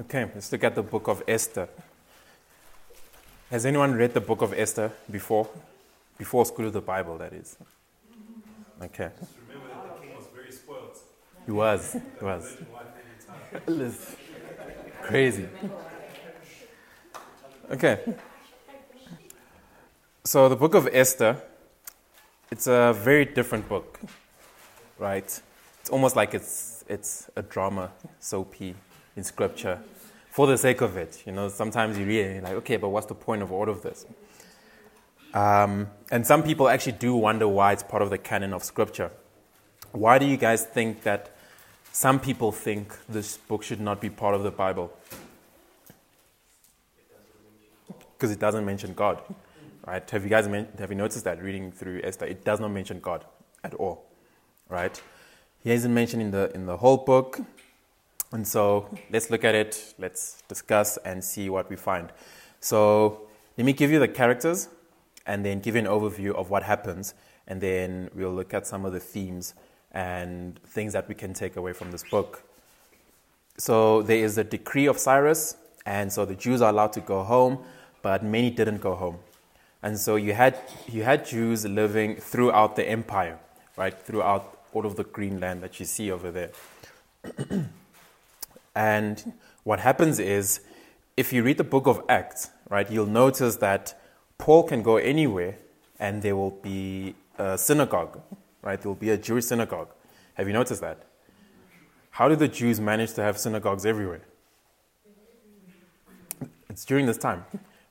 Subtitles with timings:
[0.00, 1.68] Okay, let's look at the book of Esther.
[3.50, 5.46] Has anyone read the book of Esther before?
[6.16, 7.56] Before school of the Bible, that is.
[8.80, 9.10] Okay.
[9.20, 10.96] Just remember that the king was very spoiled.
[11.44, 11.92] He was.
[12.18, 12.56] He was.
[13.66, 14.16] It's
[15.02, 15.46] Crazy.
[17.70, 18.00] Okay.
[20.24, 21.36] So the book of Esther,
[22.50, 24.00] it's a very different book,
[24.98, 25.42] right?
[25.80, 27.90] It's almost like it's it's a drama,
[28.20, 28.74] soapy
[29.16, 29.78] in scripture,
[30.30, 31.22] for the sake of it.
[31.26, 33.68] You know, sometimes you read and you're like, okay, but what's the point of all
[33.68, 34.06] of this?
[35.34, 39.10] Um, and some people actually do wonder why it's part of the canon of scripture.
[39.92, 41.34] Why do you guys think that
[41.92, 44.92] some people think this book should not be part of the Bible?
[48.14, 49.20] Because it doesn't mention God,
[49.86, 50.08] right?
[50.10, 52.26] Have you guys men- have you noticed that reading through Esther?
[52.26, 53.24] It does not mention God
[53.64, 54.04] at all,
[54.68, 55.00] right?
[55.62, 57.40] He isn't mentioned in the in the whole book,
[58.32, 59.94] and so let's look at it.
[59.98, 62.10] Let's discuss and see what we find.
[62.60, 64.68] So let me give you the characters,
[65.26, 67.14] and then give you an overview of what happens,
[67.46, 69.54] and then we'll look at some of the themes
[69.92, 72.42] and things that we can take away from this book.
[73.58, 77.22] So there is a decree of Cyrus, and so the Jews are allowed to go
[77.22, 77.58] home,
[78.00, 79.18] but many didn't go home.
[79.82, 80.56] And so you had,
[80.88, 83.38] you had Jews living throughout the empire,
[83.76, 84.00] right?
[84.00, 86.50] Throughout all of the green land that you see over there.
[88.74, 89.32] and
[89.64, 90.60] what happens is,
[91.16, 94.00] if you read the book of Acts, right, you'll notice that
[94.38, 95.58] Paul can go anywhere
[96.00, 98.20] and there will be a synagogue,
[98.62, 98.80] right?
[98.80, 99.88] There will be a Jewish synagogue.
[100.34, 101.04] Have you noticed that?
[102.10, 104.22] How did the Jews manage to have synagogues everywhere?
[106.68, 107.44] It's during this time,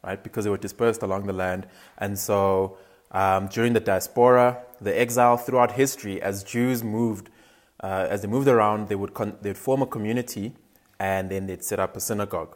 [0.04, 0.22] right?
[0.22, 1.68] Because they were dispersed along the land.
[2.00, 2.78] And so
[3.12, 7.30] um, during the diaspora, the exile throughout history, as Jews moved,
[7.82, 10.54] uh, as they moved around, they would, con- they'd form a community
[11.02, 12.56] and then they'd set up a synagogue,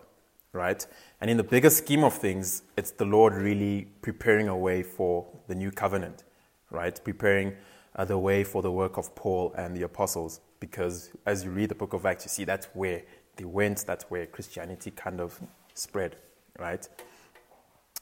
[0.54, 0.86] right?
[1.20, 5.26] And in the bigger scheme of things, it's the Lord really preparing a way for
[5.48, 6.24] the new covenant,
[6.70, 7.04] right?
[7.04, 7.56] Preparing
[7.96, 10.42] uh, the way for the work of Paul and the apostles.
[10.60, 13.02] Because as you read the book of Acts, you see that's where
[13.36, 15.42] they went, that's where Christianity kind of
[15.74, 16.16] spread,
[16.60, 16.88] right?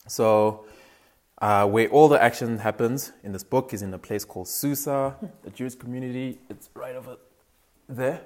[0.10, 0.66] So,
[1.38, 5.16] uh, where all the action happens in this book is in a place called Susa,
[5.44, 6.40] the Jewish community.
[6.50, 7.16] It's right over
[7.88, 8.24] there.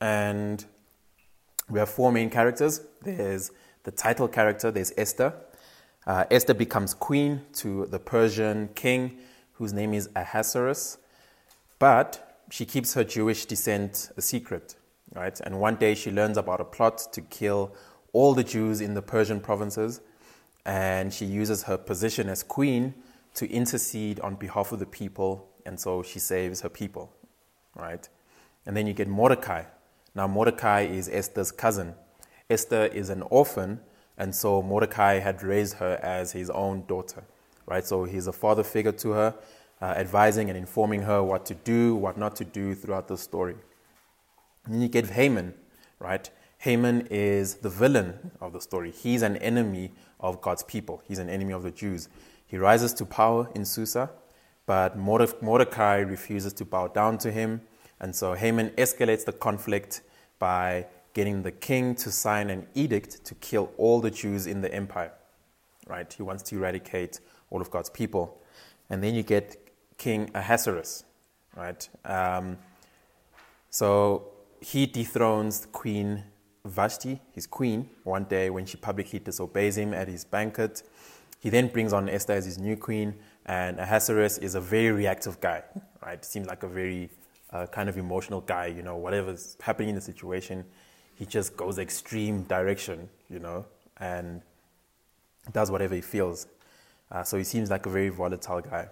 [0.00, 0.64] And
[1.68, 2.80] we have four main characters.
[3.02, 3.50] There's
[3.84, 5.34] the title character, there's Esther.
[6.06, 9.18] Uh, Esther becomes queen to the Persian king,
[9.54, 10.98] whose name is Ahasuerus,
[11.78, 14.76] but she keeps her Jewish descent a secret,
[15.14, 15.38] right?
[15.40, 17.74] And one day she learns about a plot to kill
[18.12, 20.00] all the Jews in the Persian provinces,
[20.66, 22.94] and she uses her position as queen
[23.34, 27.12] to intercede on behalf of the people, and so she saves her people,
[27.74, 28.08] right?
[28.66, 29.64] And then you get Mordecai.
[30.14, 31.94] Now, Mordecai is Esther's cousin.
[32.48, 33.80] Esther is an orphan,
[34.16, 37.24] and so Mordecai had raised her as his own daughter,
[37.66, 37.84] right?
[37.84, 39.34] So he's a father figure to her,
[39.82, 43.56] uh, advising and informing her what to do, what not to do throughout the story.
[44.64, 45.54] And then you get Haman,
[45.98, 46.30] right?
[46.58, 48.92] Haman is the villain of the story.
[48.92, 52.08] He's an enemy of God's people, he's an enemy of the Jews.
[52.46, 54.10] He rises to power in Susa,
[54.64, 57.62] but Mordecai refuses to bow down to him.
[58.04, 60.02] And so Haman escalates the conflict
[60.38, 64.70] by getting the king to sign an edict to kill all the Jews in the
[64.74, 65.10] empire.
[65.86, 66.12] Right?
[66.12, 68.42] He wants to eradicate all of God's people.
[68.90, 69.56] And then you get
[69.96, 71.04] King Ahasuerus.
[71.56, 71.88] Right?
[72.04, 72.58] Um,
[73.70, 74.26] so
[74.60, 76.24] he dethrones Queen
[76.66, 80.82] Vashti, his queen, one day when she publicly disobeys him at his banquet.
[81.40, 83.14] He then brings on Esther as his new queen,
[83.46, 85.62] and Ahasuerus is a very reactive guy,
[86.04, 86.22] right?
[86.22, 87.08] Seems like a very
[87.54, 90.64] uh, kind of emotional guy, you know, whatever's happening in the situation,
[91.14, 93.64] he just goes extreme direction, you know,
[93.98, 94.42] and
[95.52, 96.48] does whatever he feels.
[97.12, 98.88] Uh, so he seems like a very volatile guy.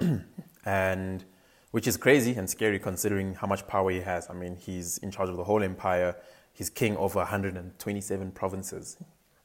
[0.66, 1.24] and
[1.70, 4.28] which is crazy and scary considering how much power he has.
[4.28, 6.16] I mean, he's in charge of the whole empire.
[6.52, 8.98] He's king over 127 provinces,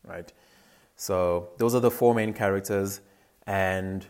[0.03, 0.31] right?
[0.95, 2.99] So those are the four main characters.
[3.45, 4.05] And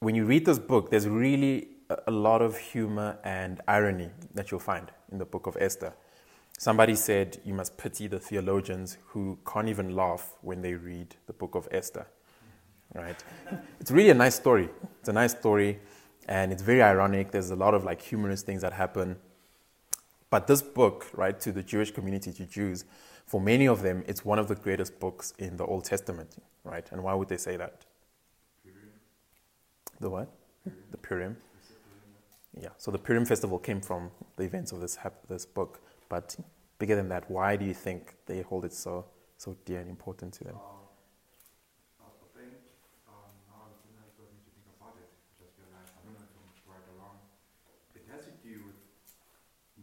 [0.00, 1.68] when you read this book, there's really
[2.06, 5.92] a lot of humor and irony that you'll find in the book of Esther.
[6.58, 11.32] Somebody said you must pity the theologians who can't even laugh when they read the
[11.32, 12.06] book of Esther.
[12.94, 13.16] Right?
[13.80, 14.68] It's really a nice story.
[15.00, 15.78] It's a nice story
[16.28, 17.30] and it's very ironic.
[17.30, 19.16] There's a lot of like humorous things that happen.
[20.28, 22.84] But this book, right, to the Jewish community, to Jews,
[23.26, 26.86] for many of them, it's one of the greatest books in the Old Testament, right?
[26.92, 27.84] And why would they say that?
[30.00, 30.32] The what?
[30.90, 31.36] The Purim.
[32.58, 32.70] Yeah.
[32.78, 34.98] So the Purim festival came from the events of this
[35.28, 35.80] this book.
[36.08, 36.36] But
[36.78, 39.04] bigger than that, why do you think they hold it so,
[39.36, 40.56] so dear and important to them?
[40.58, 40.90] Um,
[42.02, 42.54] I think
[43.06, 45.06] um, now I'm thinking I need to think about it.
[45.38, 47.18] Just realized I don't know if I'm right or wrong.
[47.94, 48.80] It has to do with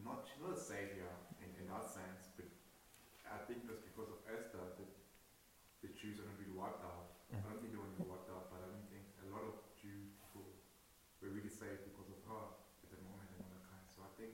[0.03, 1.07] not not a savior
[1.39, 2.51] in, in that sense, but
[3.31, 4.91] I think that's because of Esther that
[5.83, 7.15] the Jews are not really wiped out.
[7.31, 9.43] I don't think they want to be wiped out, but I don't think a lot
[9.47, 10.43] of Jew people
[11.23, 12.43] were really saved because of her
[12.83, 13.83] at the moment and all that kind.
[13.91, 14.31] So I think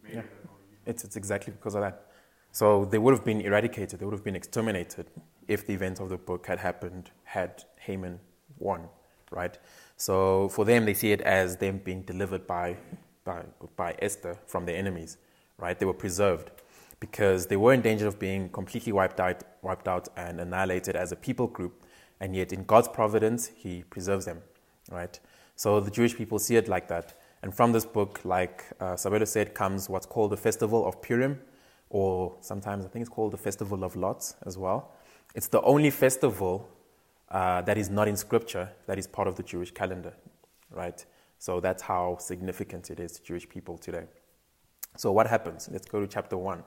[0.00, 0.24] maybe Yeah.
[0.24, 0.56] I don't know.
[0.60, 0.84] You know.
[1.14, 2.06] It's, exactly because of that.
[2.50, 5.06] So they would have been eradicated, they would have been exterminated
[5.46, 8.18] if the events of the book had happened had Haman
[8.58, 8.88] won,
[9.30, 9.56] right?
[9.96, 12.76] So for them, they see it as them being delivered by,
[13.24, 13.42] by,
[13.76, 15.18] by Esther from their enemies,
[15.58, 15.78] right?
[15.78, 16.50] They were preserved
[16.98, 21.12] because they were in danger of being completely wiped out, wiped out and annihilated as
[21.12, 21.84] a people group,
[22.20, 24.42] and yet in God's providence, He preserves them,
[24.90, 25.18] right?
[25.54, 27.14] So the Jewish people see it like that.
[27.44, 31.38] And from this book, like uh, said, comes what's called the Festival of Purim,
[31.90, 34.92] or sometimes I think it's called the Festival of Lots as well.
[35.34, 36.66] It's the only festival
[37.28, 40.14] uh, that is not in scripture that is part of the Jewish calendar,
[40.70, 41.04] right?
[41.38, 44.04] So that's how significant it is to Jewish people today.
[44.96, 45.68] So what happens?
[45.70, 46.64] Let's go to chapter 1.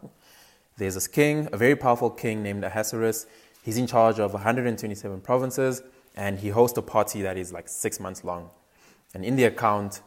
[0.78, 3.26] There's this king, a very powerful king named Ahasuerus.
[3.64, 5.82] He's in charge of 127 provinces,
[6.16, 8.52] and he hosts a party that is like six months long.
[9.16, 10.02] And in the account,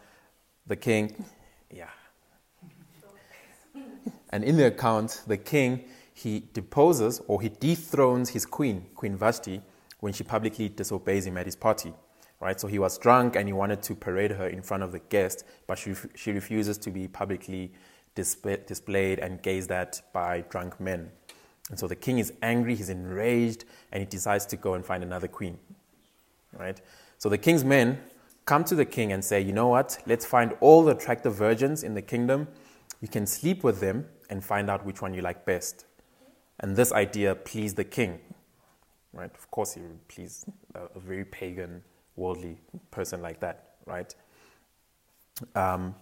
[0.71, 1.25] the king,
[1.69, 1.91] yeah.
[4.31, 5.85] And in the account, the king,
[6.15, 9.61] he deposes or he dethrones his queen, Queen Vashti,
[9.99, 11.93] when she publicly disobeys him at his party.
[12.39, 12.59] Right?
[12.59, 15.43] So he was drunk and he wanted to parade her in front of the guests,
[15.67, 17.73] but she, she refuses to be publicly
[18.15, 21.11] display, displayed and gazed at by drunk men.
[21.69, 25.03] And so the king is angry, he's enraged, and he decides to go and find
[25.03, 25.59] another queen.
[26.57, 26.81] Right?
[27.19, 27.99] So the king's men
[28.51, 29.99] come to the king and say, You know what?
[30.07, 32.49] Let's find all the attractive virgins in the kingdom.
[33.01, 35.87] You can sleep with them and find out which one you like best.
[36.59, 38.19] And this idea pleased the king.
[39.13, 39.31] Right?
[39.43, 40.45] Of course, he would please
[40.75, 41.83] a, very pagan,
[42.17, 42.59] worldly
[42.91, 44.13] person like that, right?
[45.55, 45.95] Um,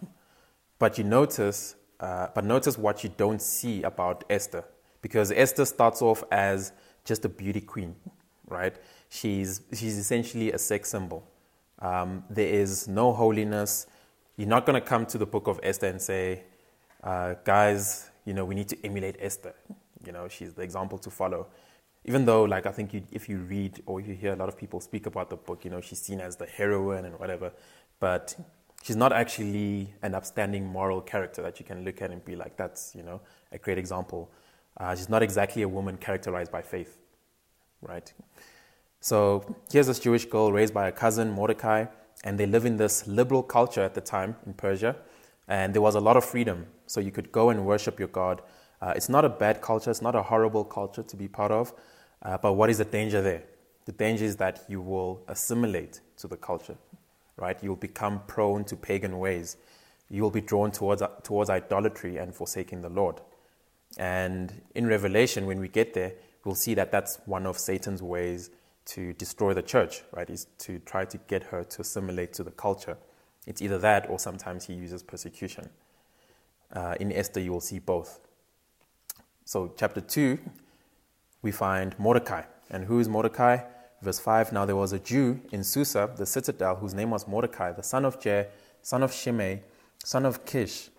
[0.78, 4.64] but you notice, uh, but notice what you don't see about Esther,
[5.02, 6.72] because Esther starts off as
[7.04, 7.94] just a beauty queen,
[8.48, 8.76] right?
[9.10, 11.22] She's she's essentially a sex symbol.
[11.80, 13.86] Um, there is no holiness.
[14.36, 16.44] You're not going to come to the book of Esther and say,
[17.02, 19.54] uh, guys, you know, we need to emulate Esther.
[20.04, 21.46] You know, she's the example to follow.
[22.04, 24.56] Even though, like, I think you, if you read or you hear a lot of
[24.56, 27.52] people speak about the book, you know, she's seen as the heroine and whatever,
[28.00, 28.34] but
[28.82, 32.56] she's not actually an upstanding moral character that you can look at and be like,
[32.56, 33.20] that's, you know,
[33.52, 34.30] a great example.
[34.76, 36.98] Uh, she's not exactly a woman characterized by faith,
[37.82, 38.12] right?
[39.00, 41.86] So here's this Jewish girl raised by a cousin, Mordecai,
[42.24, 44.96] and they live in this liberal culture at the time in Persia,
[45.46, 46.66] and there was a lot of freedom.
[46.86, 48.42] So you could go and worship your God.
[48.82, 51.72] Uh, it's not a bad culture, it's not a horrible culture to be part of,
[52.22, 53.44] uh, but what is the danger there?
[53.84, 56.76] The danger is that you will assimilate to the culture,
[57.36, 57.56] right?
[57.62, 59.56] You'll become prone to pagan ways.
[60.10, 63.20] You will be drawn towards, towards idolatry and forsaking the Lord.
[63.96, 66.14] And in Revelation, when we get there,
[66.44, 68.50] we'll see that that's one of Satan's ways
[68.88, 70.28] to destroy the church, right?
[70.28, 72.96] Is to try to get her to assimilate to the culture.
[73.46, 75.68] It's either that or sometimes he uses persecution.
[76.72, 78.20] Uh, in Esther, you will see both.
[79.44, 80.38] So, chapter 2,
[81.42, 82.42] we find Mordecai.
[82.70, 83.58] And who is Mordecai?
[84.02, 87.72] Verse 5 Now there was a Jew in Susa, the citadel, whose name was Mordecai,
[87.72, 88.48] the son of Jair,
[88.82, 89.62] son of Shimei,
[90.04, 90.90] son of Kish,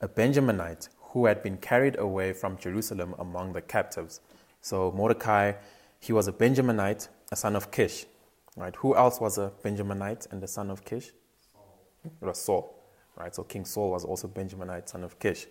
[0.00, 4.20] a Benjaminite, who had been carried away from Jerusalem among the captives.
[4.60, 5.52] So, Mordecai,
[6.00, 8.06] he was a Benjaminite, a son of Kish.
[8.56, 8.74] Right?
[8.76, 11.12] Who else was a Benjaminite and the son of Kish?
[12.04, 12.74] It was Saul.
[13.16, 13.34] Right?
[13.34, 15.46] So King Saul was also Benjaminite, son of Kish.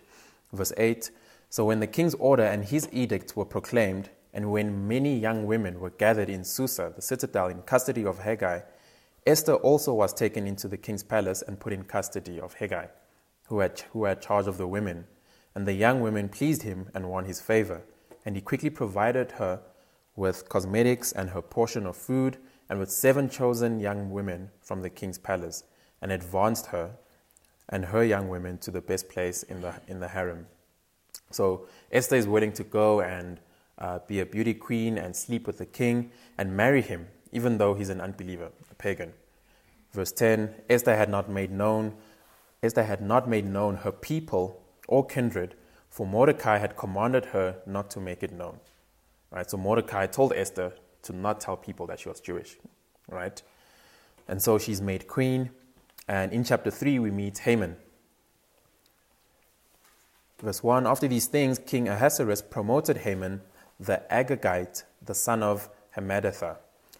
[0.52, 1.10] Verse 8
[1.50, 5.80] So when the king's order and his edict were proclaimed, and when many young women
[5.80, 8.62] were gathered in Susa, the citadel, in custody of Hegai,
[9.26, 12.88] Esther also was taken into the king's palace and put in custody of Hegai,
[13.48, 15.06] who had, who had charge of the women.
[15.54, 17.82] And the young women pleased him and won his favor.
[18.24, 19.60] And he quickly provided her
[20.18, 22.36] with cosmetics and her portion of food,
[22.68, 25.62] and with seven chosen young women from the king's palace,
[26.02, 26.90] and advanced her
[27.68, 30.46] and her young women to the best place in the, in the harem.
[31.30, 33.38] So Esther is willing to go and
[33.78, 37.74] uh, be a beauty queen and sleep with the king and marry him, even though
[37.74, 39.12] he's an unbeliever, a pagan.
[39.92, 41.94] Verse 10 Esther had not made known,
[42.62, 45.54] Esther had not made known her people or kindred,
[45.90, 48.58] for Mordecai had commanded her not to make it known.
[49.30, 49.48] Right?
[49.50, 52.56] So Mordecai told Esther to not tell people that she was Jewish.
[53.08, 53.40] Right?
[54.26, 55.50] And so she's made queen.
[56.06, 57.76] And in chapter 3, we meet Haman.
[60.42, 63.40] verse 1 After these things, King Ahasuerus promoted Haman
[63.80, 66.56] the Agagite, the son of Hammedatha.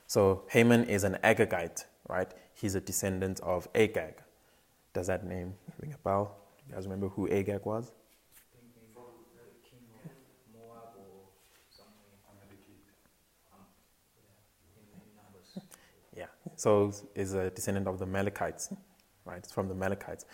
[0.06, 2.32] So Haman is an Agagite, right?
[2.54, 4.14] He's a descendant of Agag.
[4.92, 6.36] Does that name ring a bell?
[6.58, 7.92] Do you guys remember who Agag was?
[8.52, 9.04] Thinking from
[9.34, 10.10] the king of
[10.54, 11.28] Moab or
[11.70, 12.14] something.
[13.52, 13.66] Um,
[14.16, 15.58] yeah, in, in numbers.
[16.16, 16.47] Yeah.
[16.58, 18.72] So is a descendant of the Amalekites,
[19.24, 19.38] right?
[19.38, 20.24] It's from the Amalekites.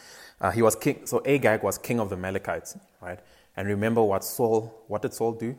[0.41, 1.07] Uh, he was king.
[1.07, 3.21] So Agag was king of the Amalekites, right?
[3.57, 4.85] And remember what Saul?
[4.89, 5.57] What did Saul do?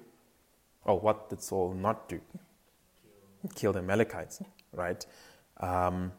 [0.85, 2.19] Oh, what did Saul not do?
[3.53, 4.41] Kill the Amalekites,
[4.73, 5.05] right?
[5.59, 6.11] Um,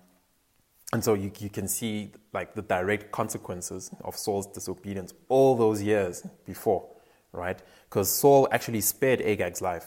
[0.92, 5.82] and so you, you can see like the direct consequences of Saul's disobedience all those
[5.82, 6.88] years before,
[7.32, 7.60] right?
[7.88, 9.86] Because Saul actually spared Agag's life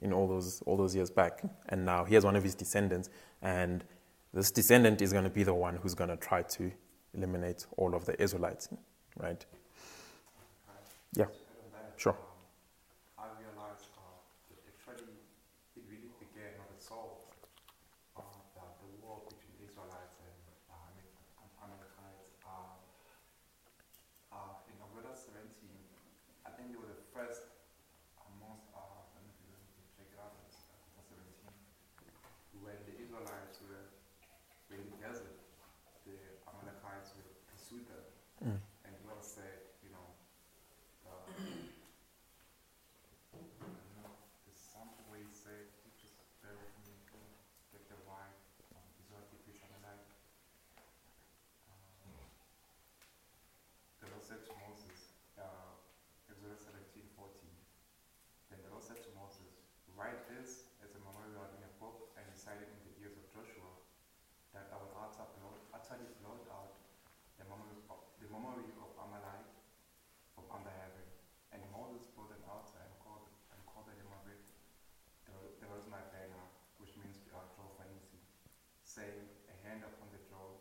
[0.00, 3.10] in all those all those years back, and now he has one of his descendants,
[3.42, 3.84] and
[4.34, 6.70] this descendant is going to be the one who's going to try to
[7.14, 8.68] eliminate all of the Israelites,
[9.16, 9.44] right?
[11.14, 11.24] Yeah,
[11.96, 12.12] Sure.
[12.12, 12.18] um,
[13.18, 14.20] I realized uh,
[14.52, 15.16] that actually
[15.74, 17.32] it really began with Saul,
[18.14, 18.20] uh,
[18.54, 20.36] the, the war between Israelites and
[20.68, 22.28] uh, Amal- Am- Amalekites.
[22.44, 22.76] Uh,
[24.36, 25.48] uh, in Exodus 17,
[26.44, 27.48] I think they were the first
[28.28, 29.48] amongst, uh, I don't know if you
[29.80, 30.60] can check it out, it's
[31.00, 33.88] Exodus 17, when the Israelites were,
[34.68, 35.40] were in the desert,
[36.04, 36.14] the
[36.52, 38.04] Amalekites would pursue them.
[38.44, 38.60] Mm.
[38.86, 40.06] And God said, you know,
[41.08, 41.26] uh,
[44.46, 45.68] there's some way say,
[46.00, 47.18] just bear with me, to
[47.74, 48.36] get the right,
[48.76, 50.04] um, Israel decrease on the night.
[51.68, 52.14] Um,
[54.28, 54.98] the Lord said to Moses,
[55.40, 55.72] uh,
[56.28, 57.48] Exodus 17, 14,
[58.52, 59.56] then the Lord said to Moses,
[59.96, 63.24] write this as a memorial in a book and recite it in the ears of
[63.32, 63.72] Joshua,
[64.52, 66.76] that I will utter, blot- utterly blot out
[67.40, 69.48] the memory of, the memory of Amalek
[70.36, 71.08] from under heaven.
[71.56, 74.44] And Moses built an altar and called, and called the name of it,
[75.24, 76.44] there, there was my banner,
[76.76, 78.20] which means uh, Jehovah Nissi,
[78.84, 80.52] saying, a hand upon the jaw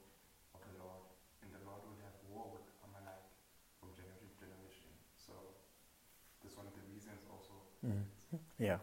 [0.55, 1.03] of the Lord,
[1.43, 3.27] and the Lord will have war with Amalek
[3.79, 4.89] from generation to generation.
[5.13, 5.33] So,
[6.41, 7.61] this one of the reasons also.
[7.85, 8.03] Mm.
[8.59, 8.77] Yeah,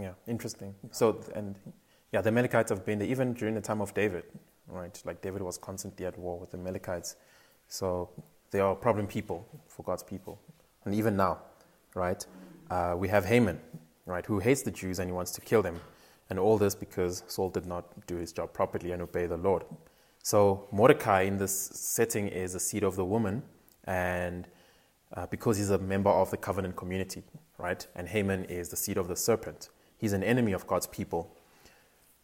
[0.00, 0.12] yeah.
[0.26, 0.74] Interesting.
[0.90, 1.56] So and
[2.12, 4.24] yeah, the Amalekites have been there even during the time of David,
[4.68, 5.00] right?
[5.04, 7.16] Like David was constantly at war with the Amalekites,
[7.68, 8.10] so
[8.50, 10.40] they are problem people for God's people,
[10.84, 11.38] and even now,
[11.94, 12.24] right?
[12.70, 13.60] Uh, we have Haman,
[14.06, 15.80] right, who hates the Jews and he wants to kill them,
[16.30, 19.64] and all this because Saul did not do his job properly and obey the Lord.
[20.22, 23.42] So Mordecai in this setting is a seed of the woman,
[23.84, 24.48] and
[25.14, 27.22] uh, because he's a member of the covenant community,
[27.58, 27.86] right?
[27.94, 29.68] And Haman is the seed of the serpent.
[29.98, 31.36] He's an enemy of God's people.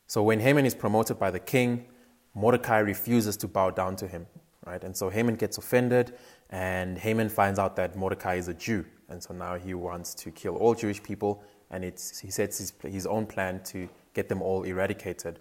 [0.06, 1.86] So when Haman is promoted by the king,
[2.34, 4.26] Mordecai refuses to bow down to him,
[4.66, 4.82] right?
[4.82, 6.14] And so Haman gets offended,
[6.50, 10.30] and Haman finds out that Mordecai is a Jew, and so now he wants to
[10.30, 14.64] kill all Jewish people, and he sets his, his own plan to get them all
[14.64, 15.38] eradicated.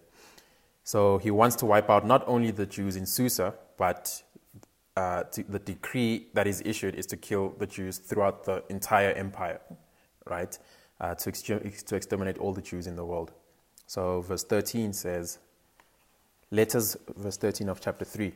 [0.84, 4.24] So he wants to wipe out not only the Jews in Susa, but
[4.98, 9.12] uh, to, the decree that is issued is to kill the Jews throughout the entire
[9.12, 9.60] empire,
[10.30, 10.58] right?
[11.00, 13.32] Uh, to, exter- to exterminate all the Jews in the world.
[13.88, 15.40] So verse 13 says,
[16.52, 18.34] Letters, verse 13 of chapter 3.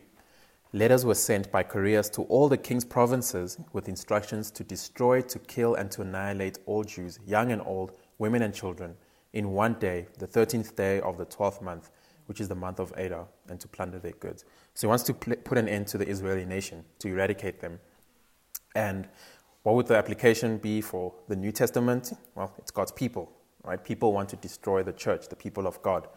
[0.74, 5.40] Letters were sent by couriers to all the king's provinces with instructions to destroy, to
[5.40, 8.96] kill, and to annihilate all Jews, young and old, women and children,
[9.34, 11.92] in one day, the 13th day of the 12th month,
[12.26, 14.46] which is the month of Adar, and to plunder their goods.
[14.76, 17.80] So he wants to pl- put an end to the Israeli nation, to eradicate them.
[18.76, 19.08] And
[19.64, 22.14] what would the application be for the New Testament?
[22.36, 23.32] Well, it's God's people,
[23.64, 23.84] right?
[23.84, 26.08] People want to destroy the church, the people of God.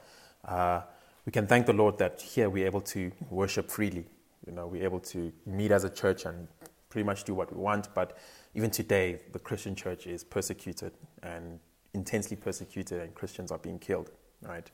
[0.44, 0.82] Uh,
[1.24, 4.04] we can thank the Lord that here we're able to worship freely.
[4.46, 6.48] You know, we're able to meet as a church and
[6.88, 7.94] pretty much do what we want.
[7.94, 8.18] But
[8.54, 11.60] even today, the Christian church is persecuted and
[11.94, 14.10] intensely persecuted, and Christians are being killed,
[14.42, 14.70] right?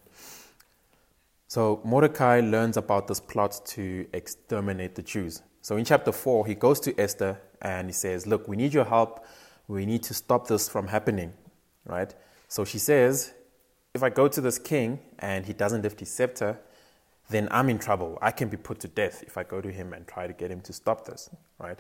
[1.48, 5.42] So Mordecai learns about this plot to exterminate the Jews.
[5.60, 8.84] So in chapter 4, he goes to Esther and he says, Look, we need your
[8.84, 9.24] help.
[9.68, 11.32] We need to stop this from happening,
[11.86, 12.14] right?
[12.48, 13.32] So she says,
[13.94, 16.58] If I go to this king and he doesn't lift his scepter,
[17.30, 18.18] then I'm in trouble.
[18.20, 20.50] I can be put to death if I go to him and try to get
[20.50, 21.78] him to stop this, right?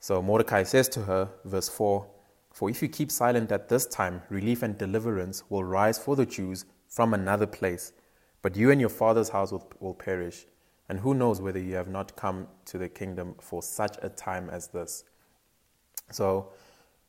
[0.00, 2.06] So Mordecai says to her, verse 4
[2.52, 6.24] For if you keep silent at this time, relief and deliverance will rise for the
[6.26, 7.92] Jews from another place,
[8.42, 10.46] but you and your father's house will, will perish.
[10.88, 14.48] And who knows whether you have not come to the kingdom for such a time
[14.50, 15.04] as this?
[16.10, 16.48] So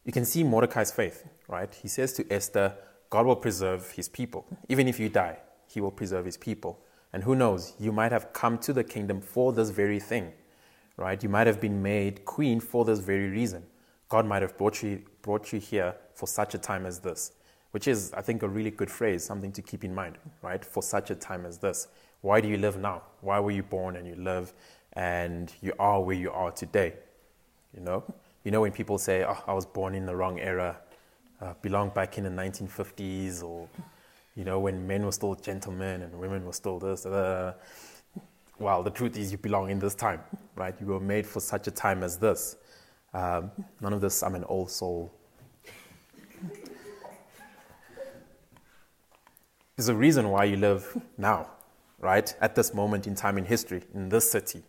[0.06, 1.74] you can see Mordecai's faith, right?
[1.74, 2.76] He says to Esther,
[3.10, 4.46] God will preserve his people.
[4.68, 6.80] Even if you die, he will preserve his people.
[7.14, 10.34] And who knows, you might have come to the kingdom for this very thing,
[10.98, 11.22] right?
[11.22, 13.64] You might have been made queen for this very reason.
[14.10, 17.32] God might have brought you, brought you here for such a time as this,
[17.72, 20.64] which is, I think, a really good phrase, something to keep in mind, right?
[20.64, 21.88] For such a time as this.
[22.22, 23.04] Why do you live now?
[23.22, 24.54] Why were you born and you live
[24.94, 26.94] and you are where you are today?
[27.76, 28.04] You know?
[28.44, 30.78] You know, when people say, oh, I was born in the wrong era,
[31.42, 33.68] uh, belonged back in the 1950s, or,
[34.36, 37.54] you know, when men were still gentlemen and women were still this, uh,
[38.58, 40.22] well, the truth is you belong in this time,
[40.56, 40.76] right?
[40.82, 42.58] You were made for such a time as this.
[43.14, 45.14] Um, none of this, I'm an old soul.
[49.80, 51.52] There's a reason why you live now,
[52.00, 52.36] right?
[52.42, 54.62] At this moment in time in history, in this city,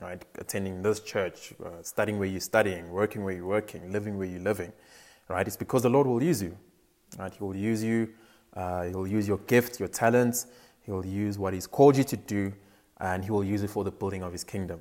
[0.00, 0.24] right?
[0.38, 4.40] Attending this church, uh, studying where you're studying, working where you're working, living where you're
[4.40, 4.72] living,
[5.28, 5.46] right?
[5.46, 6.56] It's because the Lord will use you,
[7.18, 7.30] right?
[7.30, 8.08] He will use you,
[8.54, 10.46] uh, He'll use your gift, your talents,
[10.80, 12.50] He'll use what He's called you to do,
[13.00, 14.80] and He will use it for the building of His kingdom,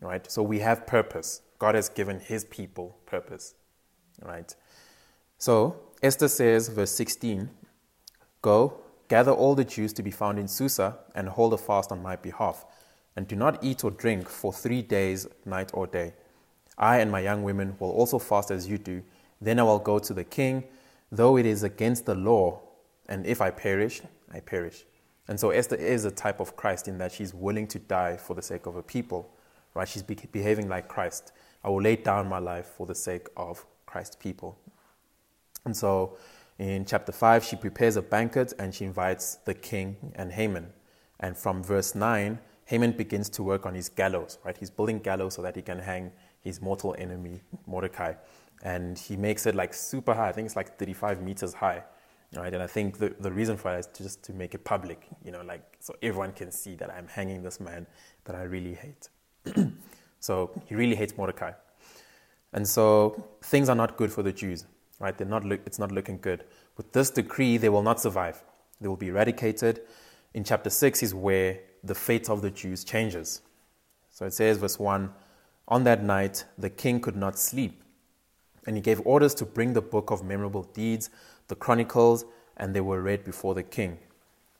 [0.00, 0.30] right?
[0.30, 1.42] So we have purpose.
[1.58, 3.56] God has given His people purpose,
[4.22, 4.54] right?
[5.38, 5.74] So
[6.04, 7.50] Esther says, verse 16,
[8.40, 12.02] Go, gather all the Jews to be found in Susa, and hold a fast on
[12.02, 12.64] my behalf,
[13.16, 16.14] and do not eat or drink for three days, night or day.
[16.76, 19.02] I and my young women will also fast as you do.
[19.40, 20.64] Then I will go to the king,
[21.12, 22.60] though it is against the law,
[23.08, 24.84] and if I perish, I perish.
[25.28, 28.34] And so Esther is a type of Christ in that she's willing to die for
[28.34, 29.30] the sake of her people,
[29.74, 29.88] right?
[29.88, 31.32] She's be- behaving like Christ.
[31.62, 34.58] I will lay down my life for the sake of Christ's people.
[35.64, 36.18] And so
[36.58, 40.72] in chapter 5, she prepares a banquet and she invites the king and Haman.
[41.20, 44.56] And from verse 9, Haman begins to work on his gallows, right?
[44.56, 48.14] He's building gallows so that he can hang his mortal enemy, Mordecai.
[48.62, 50.28] And he makes it like super high.
[50.28, 51.82] I think it's like 35 meters high,
[52.36, 52.52] right?
[52.54, 55.32] And I think the, the reason for that is just to make it public, you
[55.32, 57.86] know, like so everyone can see that I'm hanging this man
[58.24, 59.08] that I really hate.
[60.20, 61.52] so he really hates Mordecai.
[62.52, 64.64] And so things are not good for the Jews,
[64.98, 65.16] right?
[65.16, 66.44] They're not it's not looking good.
[66.76, 68.42] With this decree, they will not survive.
[68.80, 69.80] They will be eradicated.
[70.32, 73.40] In chapter 6 is where the fate of the Jews changes.
[74.10, 75.12] So it says, verse 1
[75.68, 77.82] On that night, the king could not sleep,
[78.66, 81.10] and he gave orders to bring the book of memorable deeds,
[81.48, 82.24] the chronicles,
[82.56, 83.98] and they were read before the king.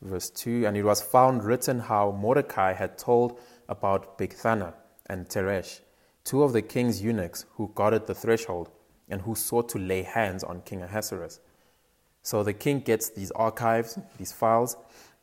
[0.01, 4.73] Verse 2 And it was found written how Mordecai had told about Bigthana
[5.07, 5.79] and Teresh,
[6.23, 8.69] two of the king's eunuchs who guarded the threshold
[9.09, 11.39] and who sought to lay hands on King Ahasuerus.
[12.21, 14.77] So the king gets these archives, these files,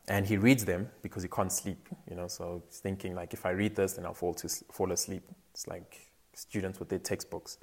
[0.07, 1.89] and he reads them because he can't sleep.
[2.09, 4.91] You know, so he's thinking like, if I read this, then I'll fall to fall
[4.91, 5.23] asleep.
[5.53, 7.57] It's like students with their textbooks.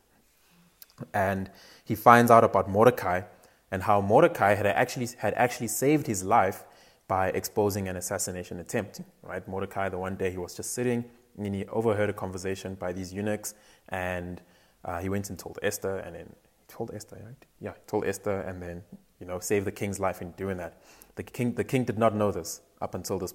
[1.14, 1.50] And
[1.84, 3.22] he finds out about Mordecai
[3.70, 6.64] and how Mordecai had actually had actually saved his life
[7.08, 9.00] by exposing an assassination attempt.
[9.22, 9.88] Right, Mordecai.
[9.88, 11.04] The one day he was just sitting
[11.38, 13.54] and he overheard a conversation by these eunuchs,
[13.88, 14.42] and
[14.84, 16.26] uh, he went and told Esther, and then
[16.58, 17.46] he told Esther, right?
[17.60, 18.82] Yeah, he told Esther, and then
[19.20, 20.80] you know saved the king's life in doing that.
[21.16, 23.34] The king, the king did not know this up until this.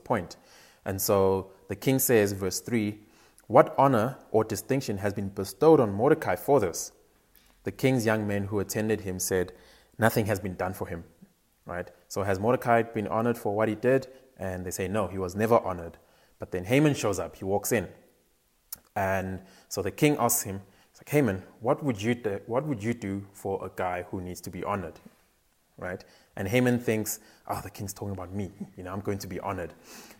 [0.86, 2.98] And so the king says, verse 3
[3.48, 6.92] What honor or distinction has been bestowed on Mordecai for this?
[7.64, 9.52] The king's young men who attended him said,
[9.98, 11.04] Nothing has been done for him.
[11.66, 11.90] Right?
[12.08, 14.08] So has Mordecai been honored for what he did?
[14.38, 15.98] And they say, No, he was never honored.
[16.38, 17.88] But then Haman shows up, he walks in.
[18.96, 20.62] And so the king asks him,
[21.08, 24.50] Haman, what would you do, what would you do for a guy who needs to
[24.50, 25.00] be honored?
[25.78, 26.04] Right?
[26.36, 28.52] And Haman thinks, oh, the king's talking about me.
[28.78, 29.74] You know, I'm going to be honored.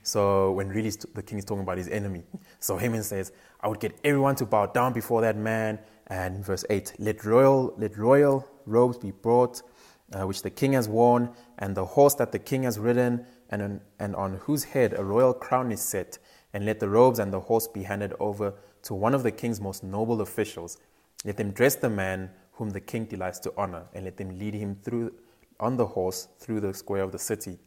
[0.04, 2.24] So when really the king is talking about his enemy.
[2.60, 5.80] So Haman says, I would get everyone to bow down before that man.
[6.08, 9.62] And verse 8, let royal, let royal robes be brought,
[10.14, 13.82] uh, which the king has worn, and the horse that the king has ridden, and
[14.00, 16.18] and on whose head a royal crown is set.
[16.54, 18.54] And let the robes and the horse be handed over
[18.86, 20.78] to one of the king's most noble officials.
[21.26, 24.54] Let them dress the man whom the king delights to honor, and let them lead
[24.54, 25.14] him through
[25.60, 27.58] on the horse through the square of the city.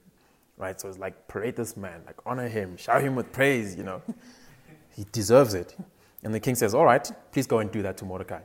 [0.56, 0.80] Right?
[0.80, 4.02] So it's like parade this man, like honor him, shout him with praise, you know.
[4.96, 5.76] he deserves it.
[6.24, 8.40] And the king says, All right, please go and do that to Mordecai.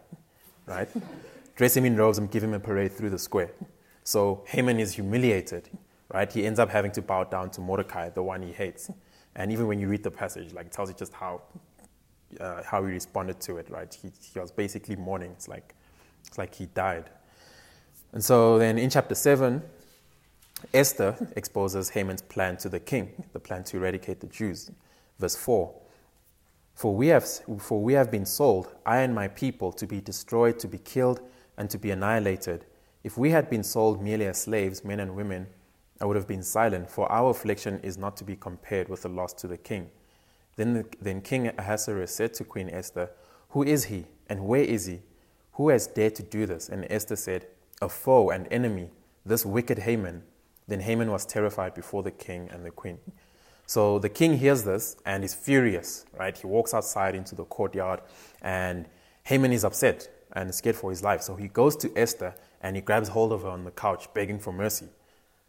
[0.66, 0.90] Right?
[1.56, 3.52] Dress him in robes and give him a parade through the square.
[4.04, 5.70] So Haman is humiliated,
[6.12, 6.32] right?
[6.32, 8.92] He ends up having to bow down to Mordecai, the one he hates.
[9.36, 11.42] And even when you read the passage, like it tells you just how
[12.40, 13.94] uh, how he responded to it, right?
[14.02, 15.32] He, he was basically mourning.
[15.32, 15.76] It's like
[16.26, 17.10] it's like he died.
[18.14, 19.62] And so then in chapter 7,
[20.74, 24.72] Esther exposes Haman's plan to the king, the plan to eradicate the Jews.
[25.20, 25.74] Verse 4
[26.76, 27.28] For we have,
[27.60, 31.22] for we have been sold, I and my people, to be destroyed, to be killed,
[31.58, 32.66] and to be annihilated.
[33.04, 35.48] If we had been sold merely as slaves, men and women,
[36.00, 39.10] I would have been silent, for our affliction is not to be compared with the
[39.10, 39.90] loss to the king.
[40.56, 43.10] Then, the, then King Ahasuerus said to Queen Esther,
[43.50, 45.02] Who is he and where is he?
[45.54, 46.70] Who has dared to do this?
[46.70, 47.48] And Esther said,
[47.82, 48.92] A foe, and enemy,
[49.26, 50.24] this wicked Haman.
[50.68, 53.00] Then Haman was terrified before the king and the queen.
[53.66, 56.38] So the king hears this and is furious, right?
[56.38, 58.02] He walks outside into the courtyard
[58.42, 58.88] and
[59.24, 61.22] Haman is upset and scared for his life.
[61.22, 64.40] So he goes to Esther and he grabs hold of her on the couch, begging
[64.40, 64.88] for mercy.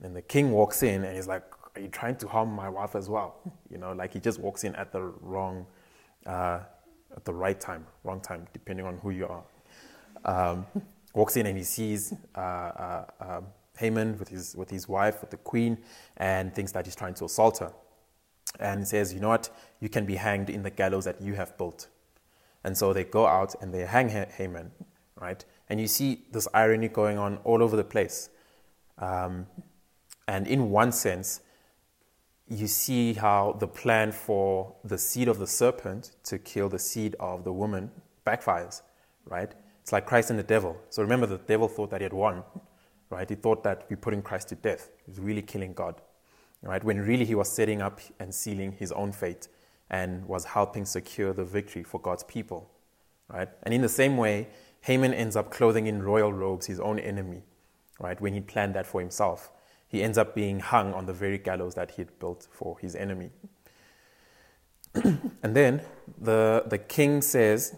[0.02, 1.42] And the king walks in and he's like,
[1.76, 3.40] Are you trying to harm my wife as well?
[3.70, 5.66] You know, like he just walks in at the wrong,
[6.26, 6.60] uh,
[7.16, 9.42] at the right time, wrong time, depending on who you are.
[10.24, 10.66] Um,
[11.14, 15.30] walks in and he sees uh, uh, um, Haman with his, with his wife, with
[15.30, 15.78] the queen,
[16.18, 17.72] and thinks that he's trying to assault her.
[18.60, 19.50] And he says, You know what?
[19.80, 21.88] You can be hanged in the gallows that you have built.
[22.62, 24.70] And so they go out and they hang Haman,
[25.20, 25.44] right?
[25.68, 28.30] And you see this irony going on all over the place.
[28.98, 29.46] Um,
[30.28, 31.40] and in one sense,
[32.48, 37.16] you see how the plan for the seed of the serpent to kill the seed
[37.18, 37.90] of the woman
[38.26, 38.82] backfires,
[39.26, 39.52] right?
[39.80, 40.76] It's like Christ and the devil.
[40.90, 42.42] So remember, the devil thought that he had won,
[43.10, 43.28] right?
[43.28, 44.90] He thought that we putting Christ to death.
[45.04, 46.00] He was really killing God,
[46.62, 46.82] right?
[46.84, 49.48] When really he was setting up and sealing his own fate
[49.90, 52.70] and was helping secure the victory for God's people,
[53.28, 53.48] right?
[53.62, 54.48] And in the same way,
[54.82, 57.42] Haman ends up clothing in royal robes his own enemy,
[58.00, 58.20] right?
[58.20, 59.50] When he planned that for himself
[59.94, 62.96] he ends up being hung on the very gallows that he had built for his
[62.96, 63.30] enemy.
[65.04, 65.82] and then
[66.20, 67.76] the, the king says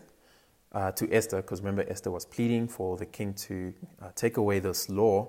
[0.73, 4.59] uh, to Esther, because remember, Esther was pleading for the king to uh, take away
[4.61, 5.29] this law.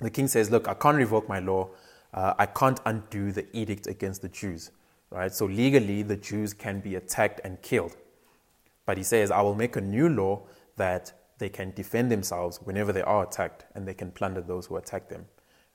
[0.00, 1.68] The king says, Look, I can't revoke my law.
[2.14, 4.70] Uh, I can't undo the edict against the Jews.
[5.10, 5.32] Right?
[5.32, 7.96] So legally, the Jews can be attacked and killed.
[8.86, 10.42] But he says, I will make a new law
[10.76, 14.76] that they can defend themselves whenever they are attacked and they can plunder those who
[14.76, 15.26] attack them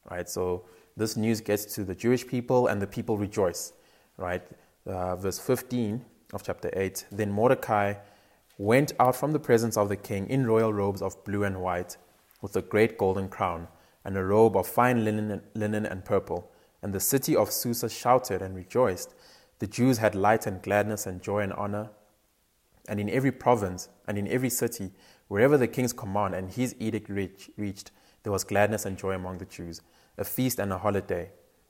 [0.10, 0.28] right?
[0.30, 0.66] So
[0.96, 3.74] this news gets to the Jewish people, and the people rejoice,
[4.18, 4.42] right?
[4.86, 7.96] Uh, verse 15 of chapter 8 Then Mordecai
[8.58, 11.98] went out from the presence of the king in royal robes of blue and white,
[12.42, 13.68] with a great golden crown,
[14.04, 16.52] and a robe of fine linen, linen and purple.
[16.82, 19.14] And the city of Susa shouted and rejoiced.
[19.60, 21.90] The Jews had light and gladness and joy and honor.
[22.88, 24.92] And in every province and in every city,
[25.28, 27.92] wherever the king's command and his edict reach, reached,
[28.24, 29.82] there was gladness and joy among the Jews
[30.18, 31.30] a feast and a holiday,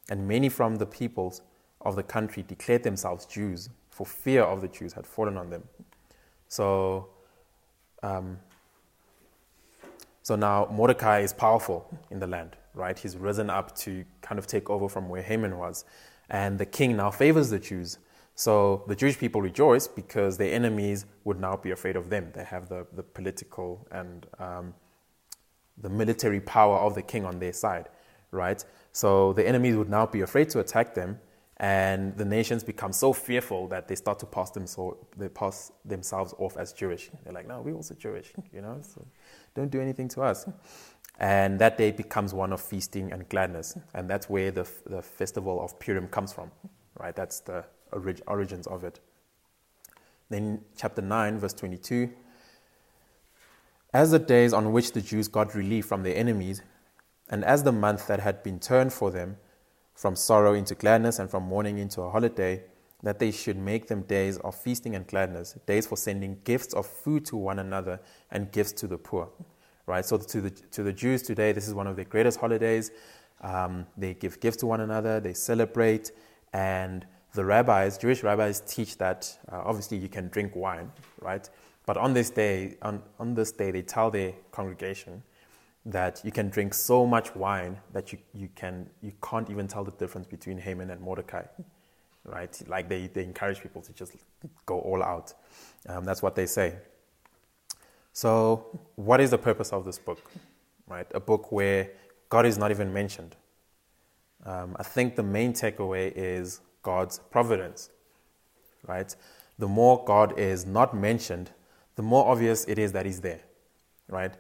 [0.09, 1.41] and many from the peoples
[1.81, 5.63] of the country declared themselves Jews, for fear of the Jews had fallen on them.
[6.47, 7.09] So,
[8.03, 8.39] um,
[10.23, 12.97] so now Mordecai is powerful in the land, right?
[12.97, 15.85] He's risen up to kind of take over from where Haman was.
[16.29, 17.99] And the king now favors the Jews.
[18.35, 22.31] So the Jewish people rejoice because their enemies would now be afraid of them.
[22.33, 24.73] They have the, the political and um,
[25.77, 27.89] the military power of the king on their side
[28.31, 28.63] right?
[28.91, 31.19] So the enemies would now be afraid to attack them,
[31.57, 35.71] and the nations become so fearful that they start to pass, them so, they pass
[35.85, 37.09] themselves off as Jewish.
[37.23, 39.05] They're like, no, we're also Jewish, you know, so
[39.55, 40.47] don't do anything to us.
[41.19, 45.63] And that day becomes one of feasting and gladness, and that's where the, the festival
[45.63, 46.51] of Purim comes from,
[46.99, 47.15] right?
[47.15, 48.99] That's the orig- origins of it.
[50.29, 52.11] Then, chapter 9, verse 22.
[53.93, 56.61] As the days on which the Jews got relief from their enemies
[57.29, 59.37] and as the month that had been turned for them
[59.93, 62.63] from sorrow into gladness and from mourning into a holiday,
[63.03, 66.85] that they should make them days of feasting and gladness, days for sending gifts of
[66.85, 67.99] food to one another
[68.31, 69.29] and gifts to the poor.
[69.85, 70.05] Right?
[70.05, 72.91] So to the, to the Jews today, this is one of their greatest holidays.
[73.41, 76.11] Um, they give gifts to one another, they celebrate,
[76.53, 81.47] and the rabbis, Jewish rabbis, teach that uh, obviously you can drink wine, right?
[81.85, 85.23] But on this day, on, on this day, they tell their congregation
[85.87, 89.85] that you can drink so much wine that you, you, can, you can't even tell
[89.85, 91.43] the difference between Haman and Mordecai,
[92.25, 92.61] right?
[92.67, 94.13] Like they, they encourage people to just
[94.65, 95.33] go all out.
[95.87, 96.75] Um, that's what they say.
[98.11, 100.19] So, what is the purpose of this book,
[100.87, 101.07] right?
[101.13, 101.91] A book where
[102.29, 103.35] God is not even mentioned.
[104.45, 107.89] Um, I think the main takeaway is God's providence,
[108.85, 109.15] right?
[109.57, 111.51] The more God is not mentioned,
[111.95, 113.41] the more obvious it is that He's there,
[114.09, 114.33] right?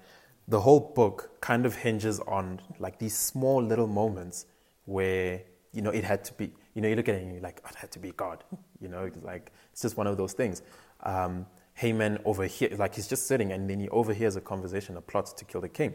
[0.47, 4.45] The whole book kind of hinges on like these small little moments
[4.85, 5.41] where
[5.73, 7.61] you know it had to be you know you look at it and you're like
[7.65, 8.43] oh, it had to be god
[8.79, 10.61] you know like it's just one of those things.
[11.03, 15.37] Um, haman overhears like he's just sitting and then he overhears a conversation a plot
[15.37, 15.93] to kill the king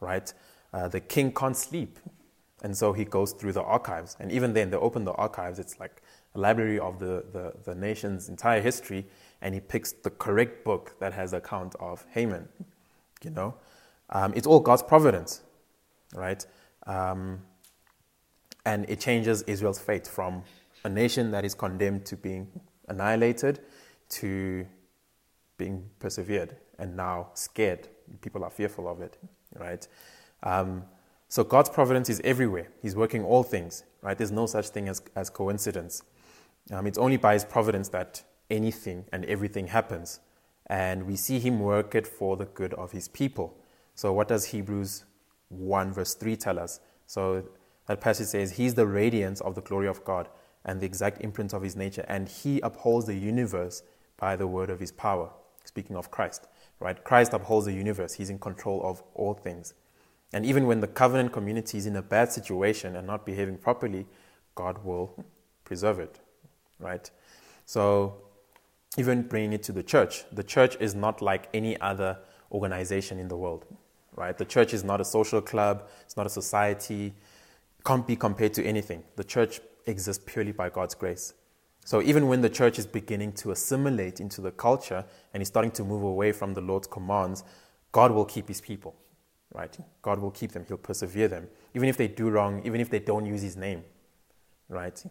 [0.00, 0.32] right?
[0.72, 1.98] Uh, the king can't sleep.
[2.62, 4.16] And so he goes through the archives.
[4.20, 5.58] And even then they open the archives.
[5.58, 6.02] It's like
[6.34, 9.06] a library of the, the, the nation's entire history.
[9.40, 12.48] And he picks the correct book that has account of haman
[13.24, 13.54] you know
[14.10, 15.42] um, it's all God's providence,
[16.14, 16.44] right?
[16.86, 17.40] Um,
[18.66, 20.42] and it changes Israel's fate from
[20.84, 22.48] a nation that is condemned to being
[22.88, 23.60] annihilated
[24.10, 24.66] to
[25.56, 27.88] being persevered and now scared.
[28.20, 29.18] People are fearful of it,
[29.58, 29.86] right?
[30.42, 30.84] Um,
[31.28, 32.68] so God's providence is everywhere.
[32.82, 34.18] He's working all things, right?
[34.18, 36.02] There's no such thing as, as coincidence.
[36.72, 40.20] Um, it's only by His providence that anything and everything happens.
[40.66, 43.56] And we see Him work it for the good of His people.
[44.00, 45.04] So, what does Hebrews
[45.50, 46.80] 1, verse 3 tell us?
[47.06, 47.44] So,
[47.86, 50.30] that passage says, He's the radiance of the glory of God
[50.64, 53.82] and the exact imprint of His nature, and He upholds the universe
[54.16, 55.28] by the word of His power.
[55.64, 57.04] Speaking of Christ, right?
[57.04, 59.74] Christ upholds the universe, He's in control of all things.
[60.32, 64.06] And even when the covenant community is in a bad situation and not behaving properly,
[64.54, 65.26] God will
[65.66, 66.20] preserve it,
[66.78, 67.10] right?
[67.66, 68.16] So,
[68.96, 72.16] even bringing it to the church, the church is not like any other
[72.50, 73.66] organization in the world,
[74.16, 74.36] right?
[74.36, 77.14] The church is not a social club, it's not a society,
[77.84, 79.02] can't be compared to anything.
[79.16, 81.34] The church exists purely by God's grace.
[81.84, 85.70] So even when the church is beginning to assimilate into the culture and is starting
[85.72, 87.42] to move away from the Lord's commands,
[87.92, 88.94] God will keep his people,
[89.52, 89.76] right?
[90.02, 90.64] God will keep them.
[90.68, 91.48] He'll persevere them.
[91.74, 93.82] Even if they do wrong, even if they don't use his name,
[94.68, 95.02] right?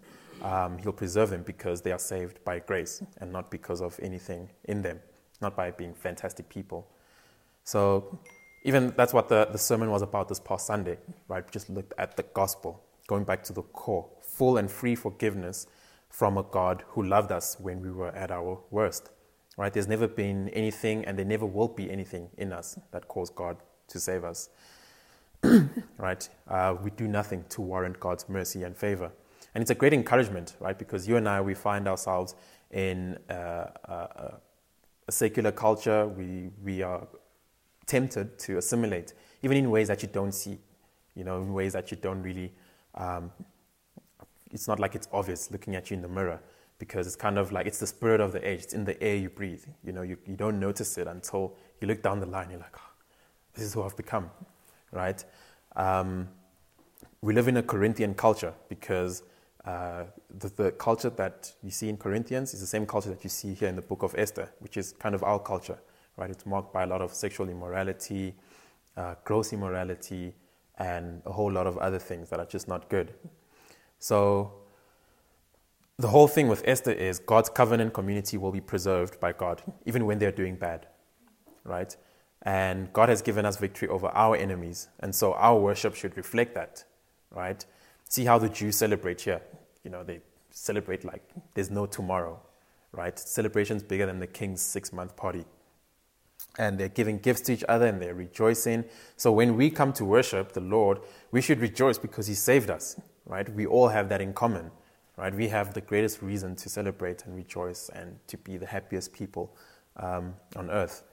[0.41, 4.49] Um, he'll preserve them because they are saved by grace and not because of anything
[4.65, 4.99] in them,
[5.41, 6.87] not by being fantastic people.
[7.65, 8.19] So
[8.63, 11.49] even that's what the, the sermon was about this past Sunday, right?
[11.51, 15.67] Just looked at the gospel, going back to the core, full and free forgiveness
[16.09, 19.11] from a God who loved us when we were at our worst,
[19.57, 19.71] right?
[19.71, 23.57] There's never been anything, and there never will be anything in us that caused God
[23.89, 24.49] to save us,
[25.97, 26.27] right?
[26.47, 29.11] Uh, we do nothing to warrant God's mercy and favor.
[29.55, 30.77] And it's a great encouragement, right?
[30.77, 32.35] Because you and I, we find ourselves
[32.71, 33.33] in uh,
[33.85, 34.33] a,
[35.07, 36.07] a secular culture.
[36.07, 37.07] We, we are
[37.89, 40.59] tempted to assimilate, even in ways that you don't see,
[41.15, 42.53] you know, in ways that you don't really,
[42.95, 43.31] um,
[44.51, 46.39] it's not like it's obvious looking at you in the mirror
[46.77, 48.61] because it's kind of like it's the spirit of the age.
[48.63, 49.63] It's in the air you breathe.
[49.83, 52.49] You know, you, you don't notice it until you look down the line.
[52.51, 52.91] You're like, oh,
[53.53, 54.29] this is who I've become,
[54.91, 55.23] right?
[55.75, 56.29] Um,
[57.21, 59.23] we live in a Corinthian culture because
[59.65, 60.03] uh,
[60.37, 63.53] the, the, culture that you see in Corinthians is the same culture that you see
[63.53, 65.77] here in the book of Esther, which is kind of our culture
[66.19, 66.29] right?
[66.29, 68.35] It's marked by a lot of sexual immorality,
[68.97, 70.33] uh, gross immorality,
[70.77, 73.13] and a whole lot of other things that are just not good.
[73.99, 74.53] So,
[75.97, 80.05] the whole thing with Esther is God's covenant community will be preserved by God, even
[80.05, 80.87] when they're doing bad,
[81.63, 81.95] right?
[82.43, 86.55] And God has given us victory over our enemies, and so our worship should reflect
[86.55, 86.83] that,
[87.31, 87.65] right?
[88.07, 89.41] See how the Jews celebrate here.
[89.83, 91.21] You know, they celebrate like
[91.53, 92.39] there's no tomorrow,
[92.91, 93.17] right?
[93.19, 95.45] Celebrations bigger than the king's six month party
[96.57, 98.85] and they're giving gifts to each other and they're rejoicing.
[99.15, 100.99] So when we come to worship the Lord,
[101.31, 103.47] we should rejoice because He saved us, right?
[103.49, 104.71] We all have that in common,
[105.17, 105.33] right?
[105.33, 109.55] We have the greatest reason to celebrate and rejoice and to be the happiest people
[109.97, 111.03] um, on earth.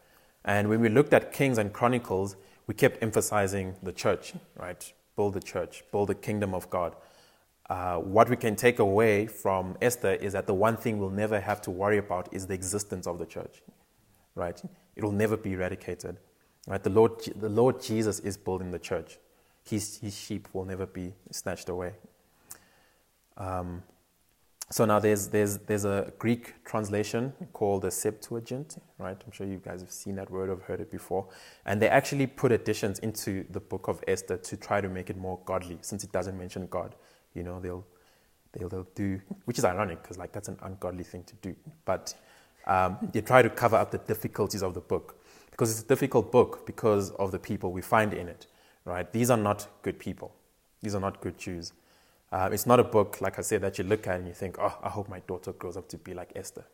[0.45, 2.37] And when we looked at Kings and Chronicles,
[2.67, 4.93] we kept emphasizing the church, right?
[5.17, 6.97] Build the church, build the kingdom of God.
[7.69, 11.41] Uh, what we can take away from Esther is that the one thing we'll never
[11.41, 13.63] have to worry about is the existence of the church,
[14.37, 14.61] right?
[14.97, 16.17] It will never be eradicated.
[16.67, 16.83] Right?
[16.83, 19.19] The, Lord, the Lord Jesus is building the church.
[19.63, 21.93] His, his sheep will never be snatched away.
[23.37, 23.83] Um,
[24.69, 29.17] so now there's, there's, there's a Greek translation called the Septuagint, right?
[29.25, 31.29] I'm sure you guys have seen that word or heard it before.
[31.67, 35.17] And they actually put additions into the book of Esther to try to make it
[35.17, 36.97] more godly, since it doesn't mention God.
[37.35, 37.87] You know, they'll,
[38.53, 41.55] they'll, they'll do, which is ironic because like that's an ungodly thing to do.
[41.85, 42.15] But
[42.67, 46.31] um, they try to cover up the difficulties of the book because it's a difficult
[46.31, 48.47] book because of the people we find in it,
[48.85, 49.11] right?
[49.13, 50.35] These are not good people.
[50.83, 51.73] These are not good Jews.
[52.31, 54.59] Uh, it's not a book, like I said, that you look at and you think,
[54.61, 56.65] oh, I hope my daughter grows up to be like Esther,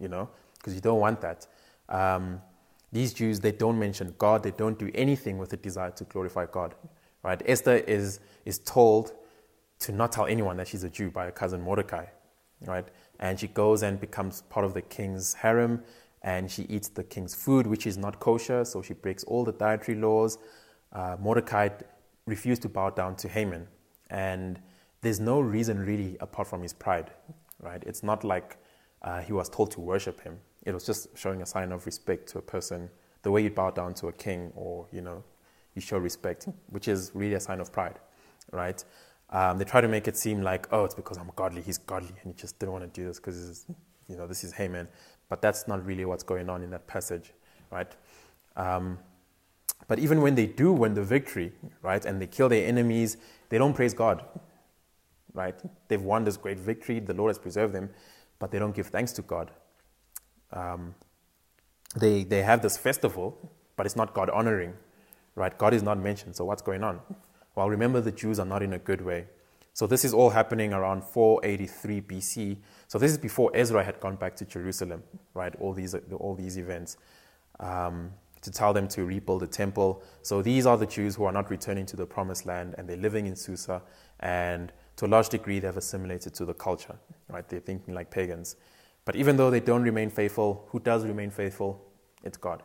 [0.00, 1.46] you know, because you don't want that.
[1.88, 2.40] Um,
[2.90, 6.46] these Jews, they don't mention God, they don't do anything with a desire to glorify
[6.46, 6.74] God,
[7.22, 7.40] right?
[7.46, 9.12] Esther is, is told
[9.80, 12.06] to not tell anyone that she's a Jew by her cousin Mordecai,
[12.66, 12.86] right?
[13.22, 15.82] And she goes and becomes part of the king's harem
[16.22, 19.52] and she eats the king's food, which is not kosher, so she breaks all the
[19.52, 20.38] dietary laws.
[20.92, 21.68] Uh, Mordecai
[22.26, 23.66] refused to bow down to Haman,
[24.10, 24.60] and
[25.00, 27.10] there's no reason really apart from his pride,
[27.60, 27.82] right?
[27.86, 28.56] It's not like
[29.02, 30.38] uh, he was told to worship him.
[30.64, 32.88] It was just showing a sign of respect to a person,
[33.22, 35.24] the way you bow down to a king, or you know,
[35.74, 37.98] you show respect, which is really a sign of pride,
[38.52, 38.84] right?
[39.32, 42.14] Um, they try to make it seem like, oh, it's because I'm godly, he's godly,
[42.22, 43.64] and he just didn't want to do this because,
[44.06, 44.86] you know, this is Haman.
[45.30, 47.32] But that's not really what's going on in that passage,
[47.70, 47.90] right?
[48.56, 48.98] Um,
[49.88, 53.16] but even when they do win the victory, right, and they kill their enemies,
[53.48, 54.22] they don't praise God,
[55.32, 55.54] right?
[55.88, 57.88] They've won this great victory, the Lord has preserved them,
[58.38, 59.50] but they don't give thanks to God.
[60.52, 60.94] Um,
[61.96, 64.74] they, they have this festival, but it's not God honoring,
[65.34, 65.56] right?
[65.56, 66.36] God is not mentioned.
[66.36, 67.00] So what's going on?
[67.54, 69.26] Well, remember the Jews are not in a good way.
[69.74, 72.56] So this is all happening around 483 BC.
[72.88, 75.02] So this is before Ezra had gone back to Jerusalem,
[75.34, 75.54] right?
[75.60, 76.96] All these, all these events.
[77.58, 78.12] Um,
[78.42, 80.02] to tell them to rebuild the temple.
[80.22, 82.96] So these are the Jews who are not returning to the promised land and they're
[82.96, 83.80] living in Susa
[84.20, 86.96] and to a large degree they've assimilated to the culture,
[87.28, 87.48] right?
[87.48, 88.56] They're thinking like pagans.
[89.04, 91.84] But even though they don't remain faithful, who does remain faithful?
[92.24, 92.62] It's God,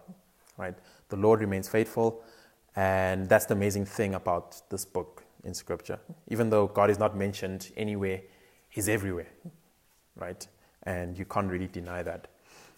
[0.57, 0.75] right?
[1.09, 2.23] The Lord remains faithful,
[2.77, 5.99] and that's the amazing thing about this book in Scripture.
[6.27, 8.21] Even though God is not mentioned anywhere,
[8.69, 9.27] He's everywhere,
[10.15, 10.47] right?
[10.83, 12.27] And you can't really deny that.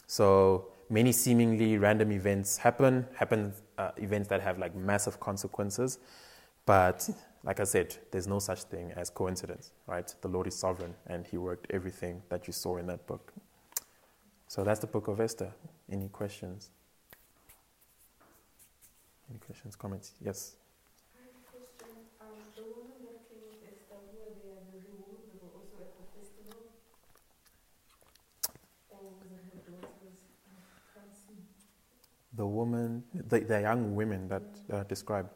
[0.07, 5.99] So many seemingly random events happen, happen uh, events that have like massive consequences,
[6.65, 7.09] but
[7.43, 10.13] like I said, there's no such thing as coincidence, right?
[10.21, 13.33] The Lord is sovereign and He worked everything that you saw in that book.
[14.47, 15.51] So that's the book of Esther.
[15.91, 16.69] Any questions?
[19.29, 20.13] Any questions, comments?
[20.23, 20.55] Yes?
[32.33, 35.29] The woman, the, the young women that uh, described.